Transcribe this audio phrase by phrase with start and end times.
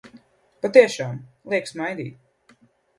[0.67, 1.21] Patiešām,
[1.55, 2.61] liek smaidīt!